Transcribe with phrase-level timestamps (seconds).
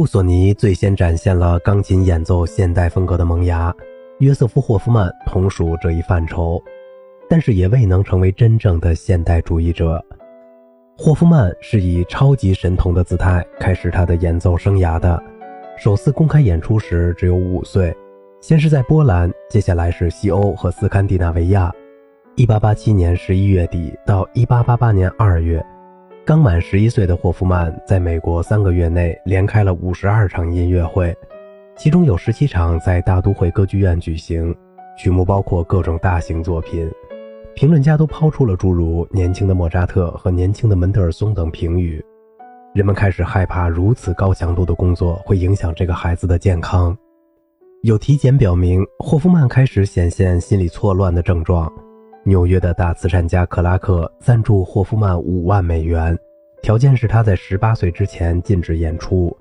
[0.00, 3.70] 布索尼最先展现了钢琴演奏现代风格的萌芽，
[4.20, 6.58] 约瑟夫·霍夫曼同属这一范畴，
[7.28, 10.02] 但是也未能成为真正的现代主义者。
[10.96, 15.22] 霍夫曼是以超级神童的姿态开始他的演奏生涯的，
[15.76, 17.94] 首次公开演出时只有五岁，
[18.40, 21.70] 先是在波兰，接下来是西欧和斯堪的纳维亚。
[22.36, 25.62] 一八八七年十一月底到一八八八年二月，
[26.26, 31.16] 刚满十一岁的霍夫曼在美国三个月内连开了五十二场音乐会，
[31.76, 34.54] 其中有十七场在大都会歌剧院举行，
[34.96, 36.88] 曲目包括各种大型作品。
[37.54, 42.04] 评论家都抛出了诸如“年轻的莫扎特”和“年轻的门德尔松”等评语。
[42.74, 46.96] 人们开始害怕如此高强度的工作会影响这个孩子的健康。
[47.82, 51.70] 有体检表明，霍夫曼开始显现心理错乱的症状。
[52.22, 56.16] 纽约的大慈善家克拉克赞助霍夫曼五万美元，
[56.62, 59.34] 条件是他在十八岁之前禁止演出。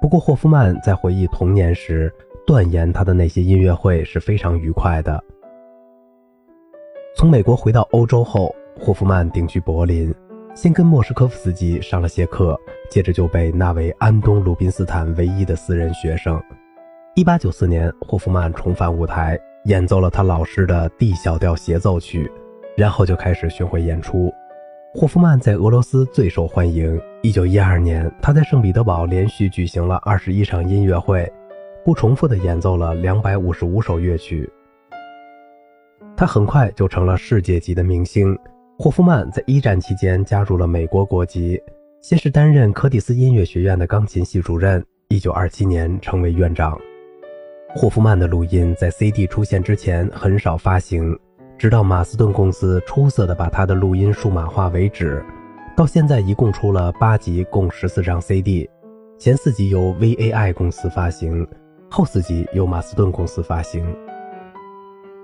[0.00, 2.12] 不过，霍夫曼在回忆童年时
[2.46, 5.22] 断言，他的那些音乐会是非常愉快的。
[7.16, 10.14] 从美国回到欧洲后，霍夫曼定居柏林，
[10.54, 12.58] 先跟莫什科夫斯基上了些课，
[12.90, 16.40] 接着就被纳为安东·鲁宾斯坦唯一的私人学生。
[17.16, 22.30] 1894年，霍夫曼重返舞台，演奏了他老师的 D 小调协奏曲，
[22.76, 24.30] 然后就开始巡回演出。
[24.92, 27.00] 霍夫曼在俄罗斯最受欢迎。
[27.22, 31.26] 1912年，他在圣彼得堡连续举行了21场音乐会，
[31.82, 34.46] 不重复地演奏了255首乐曲。
[36.14, 38.38] 他很快就成了世界级的明星。
[38.78, 41.58] 霍夫曼在一战期间加入了美国国籍，
[42.02, 46.78] 先是担任柯蒂斯音乐学院的钢琴系主任，1927年成为院长。
[47.76, 51.18] 霍夫曼的录音在 CD 出现之前很少发行，
[51.58, 55.20] 直到马斯顿公司出色的把他的录音数码化为止。
[55.76, 58.70] 到现在一共出了八集，共十四张 CD，
[59.18, 61.44] 前四集由 VAI 公司发行，
[61.90, 63.84] 后四集由马斯顿公司发行。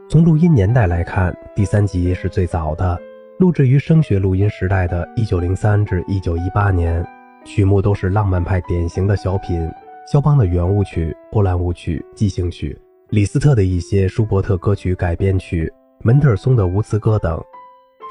[0.08, 2.98] 从录音年代来看，第三集是最早的，
[3.38, 7.06] 录制于声学录音时代的1903至1918年，
[7.44, 9.70] 曲目都是浪漫派典型的小品，
[10.10, 12.76] 肖邦的圆舞曲、波兰舞曲、即兴曲，
[13.10, 15.72] 李斯特的一些舒伯特歌曲改编曲，
[16.02, 17.40] 门德尔松的无词歌等。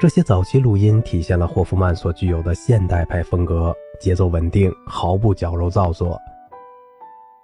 [0.00, 6.18] 这些早期录音体现了霍夫曼所具有的现代派风格，节奏稳定，毫不矫揉造作。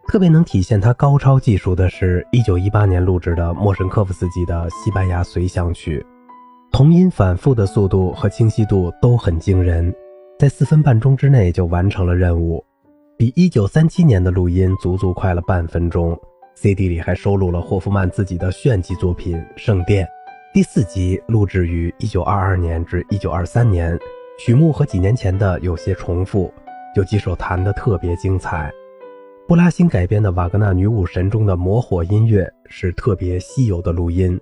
[0.08, 6.02] 特别能体现他高超技术的是1918年录制的莫什科夫斯基的西班牙随想曲，
[6.72, 9.94] 同音反复的速度和清晰度都很惊人，
[10.38, 12.64] 在四分半钟之内就完成了任务，
[13.18, 16.18] 比1937年的录音足足快了半分钟。
[16.54, 20.04] CD 里还收录了霍夫曼自己的炫技作品《圣殿》，
[20.52, 23.98] 第四集录制于1922年至1923年，
[24.38, 26.52] 曲目和几年前的有些重复，
[26.94, 28.70] 有几首弹得特别精彩。
[29.48, 34.38] 布拉辛改编的瓦格纳女武神中的魔火音乐是特别稀有的录音，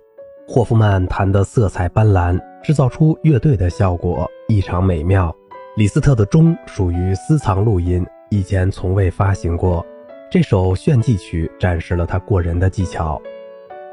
[0.49, 5.33] 霍夫曼弹得色彩斑斓，制造出乐队的效果，异常美妙。
[5.77, 9.85] 李斯特的钟属于私藏录音，以前从未发行过。
[10.29, 13.21] 这首炫技曲展示了他过人的技巧。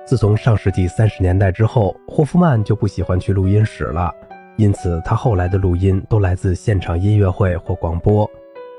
[0.04, 4.12] 自从上世纪三十年代之后，霍夫曼就不喜欢去录音室了，
[4.56, 8.28] 因此他后来的录音都来自现场音乐会或广播。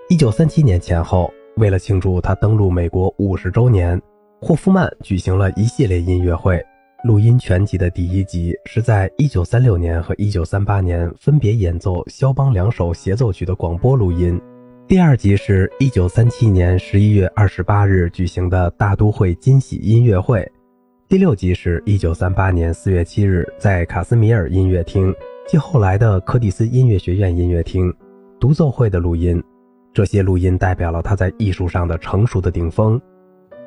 [0.10, 1.32] 一九三七年前后。
[1.58, 4.02] 为了庆祝他登陆美国五十周年，
[4.42, 6.60] 霍夫曼举行了一系列音乐会。
[7.04, 14.42] 录音全集的第一集是在1936年和1938年分别演奏肖邦两首协奏曲的广播录音，
[14.86, 20.50] 第二集是一九三七年11月28日举行的大都会惊喜音乐会，
[21.08, 25.16] 第六集是一九三八年4月7日在卡斯米尔音乐厅
[25.48, 27.92] 及后来的柯蒂斯音乐学院音乐厅
[28.40, 29.42] 独奏会的录音。
[29.94, 33.02] 这些录音代表了他在艺术上的成熟的顶峰。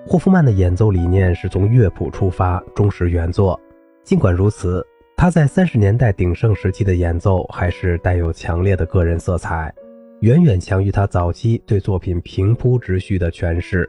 [0.06, 3.58] 霍夫曼的演奏理念是从乐谱出发，忠实原作。
[4.04, 9.74] 尽管如此，他在三十年代鼎盛时期的演奏还是带有强烈的个人色彩，
[10.20, 13.86] 远远强于他早期对作品平铺直叙的诠释。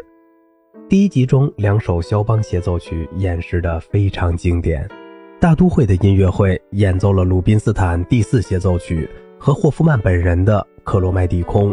[0.89, 4.87] 第一集中两首肖邦协奏曲演示的非常经典。
[5.39, 9.09] 大都会的音乐会演奏了鲁宾斯坦第四协奏曲
[9.39, 11.71] 和霍夫曼本人的《克罗麦蒂空》。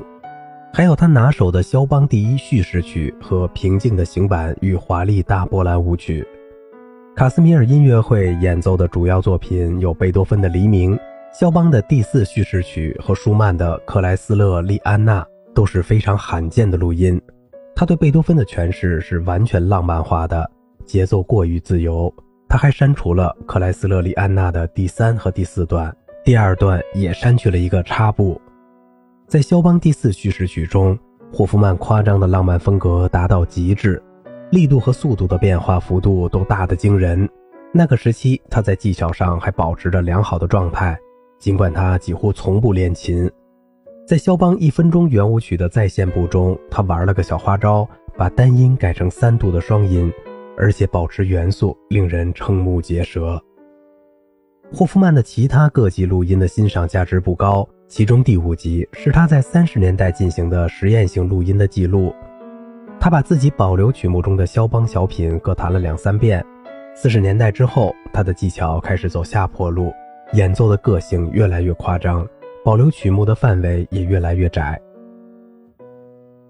[0.73, 6.25] 还有他拿手的肖邦第一叙事曲和平静的行板与华丽大波兰舞曲。
[7.17, 10.97] 卡斯米尔音乐会演奏的主要作品有贝多芬的《黎明》、
[11.34, 15.20] 肖邦的第四叙事曲和舒曼的《克莱斯勒利安娜》，
[15.52, 17.20] 都是非常罕见的录音。
[17.75, 20.48] 他对贝多芬的诠释是完全浪漫化的，
[20.86, 22.12] 节奏过于自由。
[22.48, 25.92] 他还删除了克莱斯勒利安娜的第三和第四段，
[26.25, 28.40] 第二段也删去了一个插步。
[29.26, 30.96] 在肖邦第四叙事曲中，
[31.32, 34.00] 霍夫曼夸张的浪漫风格达到极致，
[34.52, 37.28] 力度和速度的变化幅度都大得惊人。
[37.72, 40.96] 那个时期，他在技巧上还保持着良好的状态，
[41.44, 43.31] 尽管他几乎从不练琴。
[44.08, 47.87] 在肖邦一分钟圆舞曲的再现部中，他玩了个小花招，
[48.17, 50.11] 把单音改成三度的双音，
[50.56, 53.38] 而且保持元素，令人瞠目结舌。
[54.73, 57.69] 霍夫曼的其他各级录音的欣赏价值不高。
[57.88, 62.14] 其中第五集是他在三十年代进行的实验性录音的记录。
[62.99, 66.43] 他把自己保留曲目中的肖邦小品各弹了两三遍。
[66.94, 69.93] 四十年代之后，他的技巧开始走下坡路，
[70.34, 72.26] 演奏的个性越来越夸张，
[72.64, 74.81] 保留曲目的范围也越来越窄。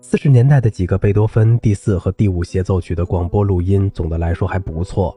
[0.00, 5.14] 四十年代的几个贝多芬第四和第五协奏曲的广播录音总的来说还不错，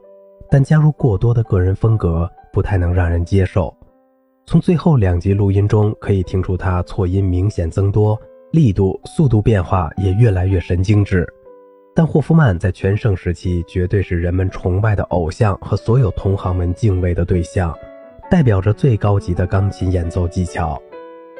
[0.50, 3.74] 但加入过多的个人风格不太能让人接受。
[4.44, 8.20] 从最后两集录音中可以听出，他错音明显增多，
[8.52, 11.26] 力度、速度变化也越来越神经质。
[11.94, 17.74] 但霍夫曼在全盛时期绝对是人们崇拜的偶像和所有同行们敬畏的对象，
[18.30, 20.80] 代表着最高级的钢琴演奏技巧。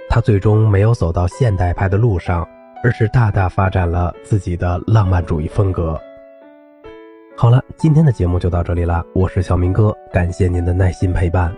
[0.09, 2.49] 他最终没有走到现代派的路上，
[2.83, 6.01] 而是大大发展了自己的浪漫主义风格。
[7.37, 11.55] 好了，今天的节目就到这里了，我是小明哥，感谢您的耐心陪伴。